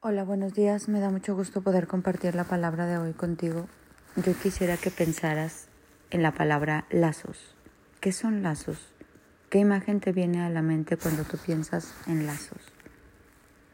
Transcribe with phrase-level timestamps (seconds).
[0.00, 0.88] Hola, buenos días.
[0.88, 3.66] Me da mucho gusto poder compartir la palabra de hoy contigo.
[4.14, 5.68] Yo quisiera que pensaras
[6.10, 7.56] en la palabra lazos.
[8.00, 8.92] ¿Qué son lazos?
[9.48, 12.60] ¿Qué imagen te viene a la mente cuando tú piensas en lazos?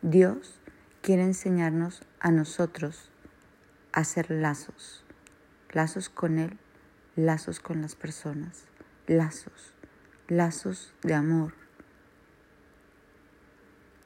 [0.00, 0.58] Dios
[1.02, 3.10] quiere enseñarnos a nosotros
[3.92, 5.04] a hacer lazos.
[5.70, 6.58] Lazos con Él,
[7.14, 8.64] lazos con las personas,
[9.06, 9.74] lazos,
[10.28, 11.52] lazos de amor,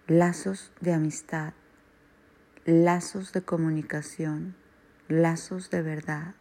[0.08, 1.54] lazos de amistad,
[2.66, 4.54] lazos de comunicación,
[5.08, 6.34] lazos de verdad.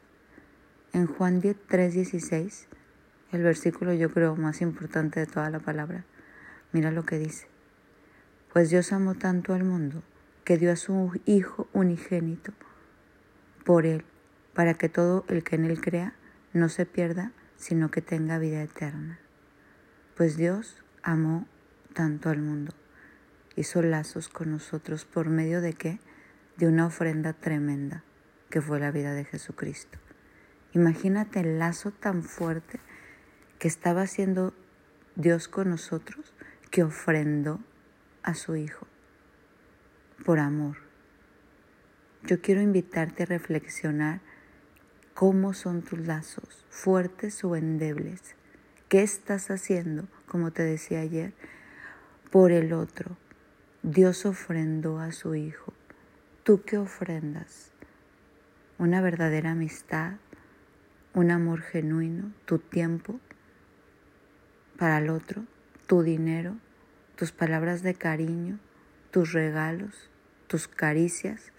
[0.92, 2.68] En Juan 3:16,
[3.32, 6.04] el versículo yo creo más importante de toda la palabra,
[6.74, 7.48] mira lo que dice.
[8.52, 10.04] Pues Dios amó tanto al mundo
[10.44, 12.52] que dio a su Hijo unigénito
[13.64, 14.04] por Él,
[14.54, 16.16] para que todo el que en Él crea
[16.52, 19.20] no se pierda, sino que tenga vida eterna.
[20.18, 21.48] Pues Dios amó
[21.94, 22.74] tanto al mundo
[23.60, 26.00] hizo lazos con nosotros por medio de qué?
[26.60, 28.04] De una ofrenda tremenda
[28.50, 29.98] que fue la vida de Jesucristo.
[30.74, 32.82] Imagínate el lazo tan fuerte
[33.60, 34.54] que estaba haciendo
[35.16, 36.34] Dios con nosotros
[36.70, 37.62] que ofrendó
[38.24, 38.88] a su Hijo
[40.26, 40.76] por amor.
[42.24, 44.20] Yo quiero invitarte a reflexionar
[45.14, 48.36] cómo son tus lazos, fuertes o endebles.
[48.90, 51.34] ¿Qué estás haciendo, como te decía ayer,
[52.32, 53.16] por el otro?
[53.82, 55.72] Dios ofrendó a su Hijo.
[56.50, 57.70] ¿Tú qué ofrendas?
[58.80, 60.14] Una verdadera amistad,
[61.14, 63.20] un amor genuino, tu tiempo
[64.76, 65.44] para el otro,
[65.86, 66.56] tu dinero,
[67.16, 68.58] tus palabras de cariño,
[69.12, 70.10] tus regalos,
[70.48, 71.52] tus caricias.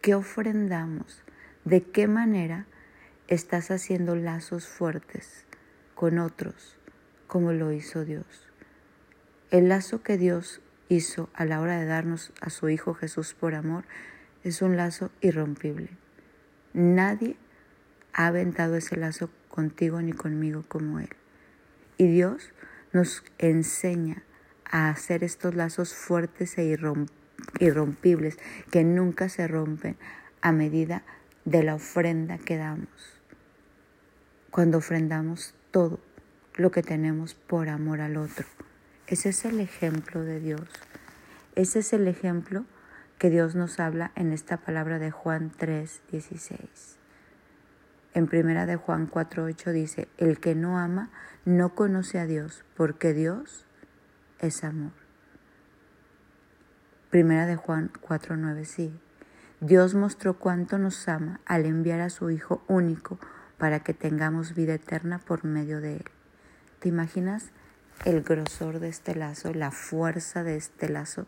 [0.00, 1.24] ¿Qué ofrendamos?
[1.64, 2.66] ¿De qué manera
[3.26, 5.44] estás haciendo lazos fuertes
[5.96, 6.76] con otros
[7.26, 8.46] como lo hizo Dios?
[9.50, 13.56] El lazo que Dios hizo a la hora de darnos a su Hijo Jesús por
[13.56, 13.82] amor
[14.44, 15.90] es un lazo irrompible.
[16.72, 17.36] Nadie
[18.12, 21.10] ha aventado ese lazo contigo ni conmigo como Él.
[21.98, 22.52] Y Dios
[22.92, 24.22] nos enseña
[24.64, 26.78] a hacer estos lazos fuertes e
[27.58, 28.38] irrompibles
[28.70, 29.96] que nunca se rompen
[30.40, 31.02] a medida
[31.44, 32.88] de la ofrenda que damos.
[34.50, 36.00] Cuando ofrendamos todo
[36.54, 38.46] lo que tenemos por amor al otro.
[39.06, 40.68] Ese es el ejemplo de Dios.
[41.56, 42.64] Ese es el ejemplo
[43.20, 46.96] que Dios nos habla en esta palabra de Juan 3, 16.
[48.14, 51.10] En primera de Juan 4, 8 dice, el que no ama
[51.44, 53.66] no conoce a Dios, porque Dios
[54.38, 54.92] es amor.
[57.10, 58.98] Primera de Juan 4, 9, sí.
[59.60, 63.18] Dios mostró cuánto nos ama al enviar a su Hijo único
[63.58, 66.04] para que tengamos vida eterna por medio de Él.
[66.78, 67.50] ¿Te imaginas
[68.06, 71.26] el grosor de este lazo, la fuerza de este lazo,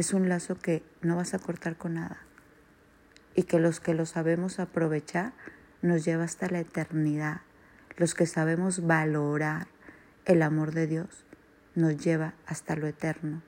[0.00, 2.16] es un lazo que no vas a cortar con nada
[3.34, 5.34] y que los que lo sabemos aprovechar
[5.82, 7.42] nos lleva hasta la eternidad.
[7.98, 9.66] Los que sabemos valorar
[10.24, 11.26] el amor de Dios
[11.74, 13.42] nos lleva hasta lo eterno.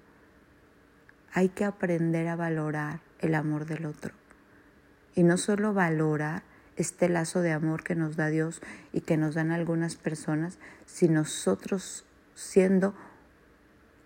[1.32, 4.12] Hay que aprender a valorar el amor del otro
[5.14, 6.42] y no solo valorar
[6.76, 8.60] este lazo de amor que nos da Dios
[8.92, 12.04] y que nos dan algunas personas, si nosotros
[12.34, 12.94] siendo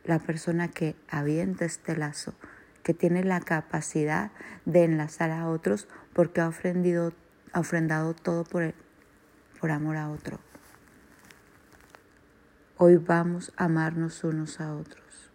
[0.06, 2.34] la persona que avienta este lazo,
[2.83, 4.31] que tiene la capacidad
[4.65, 7.12] de enlazar a otros porque ha, ofrendido,
[7.53, 8.75] ofrendado todo por,
[9.61, 10.39] por amor a otro.
[12.78, 15.31] Hoy vamos a amarnos unos a otros.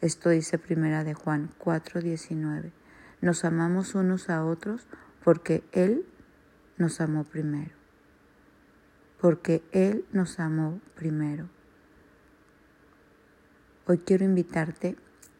[0.00, 2.72] Esto dice primera de Juan 4:19.
[3.20, 4.86] Nos amamos unos a otros
[5.22, 6.06] porque Él
[6.76, 7.74] nos amó primero.
[9.20, 11.48] Porque Él nos amó primero.
[13.90, 14.96] Hoy quiero invitarte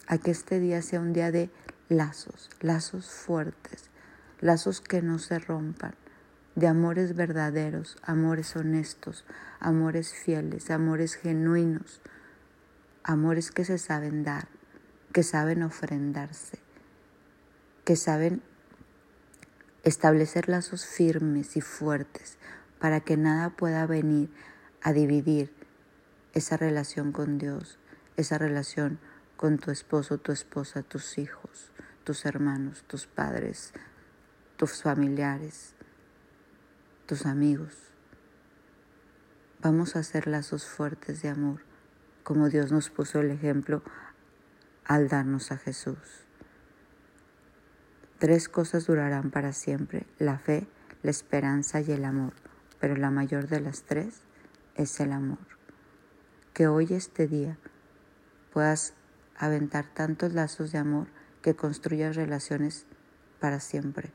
[0.06, 1.50] a que este día sea un día de
[1.90, 3.90] lazos, lazos fuertes,
[4.40, 5.94] lazos que no se rompan,
[6.54, 9.26] de amores verdaderos, amores honestos,
[9.60, 12.00] amores fieles, amores genuinos,
[13.04, 14.48] amores que se saben dar,
[15.12, 16.58] que saben ofrendarse,
[17.84, 18.40] que saben
[19.84, 22.38] establecer lazos firmes y fuertes
[22.78, 24.30] para que nada pueda venir
[24.80, 25.52] a dividir
[26.32, 27.78] esa relación con Dios,
[28.18, 28.98] esa relación
[29.36, 31.70] con tu esposo, tu esposa, tus hijos,
[32.02, 33.72] tus hermanos, tus padres,
[34.56, 35.76] tus familiares,
[37.06, 37.74] tus amigos.
[39.62, 41.60] Vamos a hacer lazos fuertes de amor,
[42.24, 43.84] como Dios nos puso el ejemplo
[44.84, 46.26] al darnos a Jesús.
[48.18, 50.66] Tres cosas durarán para siempre, la fe,
[51.04, 52.32] la esperanza y el amor,
[52.80, 54.22] pero la mayor de las tres
[54.74, 55.38] es el amor.
[56.52, 57.58] Que hoy este día
[58.58, 58.92] puedas
[59.36, 61.06] aventar tantos lazos de amor
[61.42, 62.86] que construyas relaciones
[63.38, 64.10] para siempre,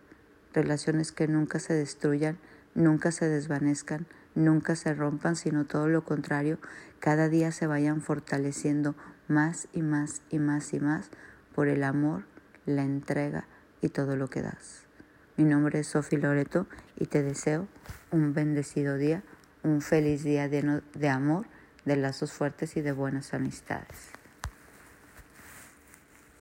[0.52, 2.38] relaciones que nunca se destruyan,
[2.76, 4.06] nunca se desvanezcan,
[4.36, 6.60] nunca se rompan, sino todo lo contrario,
[7.00, 8.96] cada día se vayan fortaleciendo
[9.30, 11.10] más y más y más y más
[11.56, 12.26] por el amor,
[12.66, 13.48] la entrega
[13.80, 14.88] y todo lo que das.
[15.38, 16.68] Mi nombre es Sofi Loreto
[17.00, 17.70] y te deseo
[18.12, 19.24] un bendecido día,
[19.64, 21.46] un feliz día lleno de amor,
[21.86, 24.12] de lazos fuertes y de buenas amistades.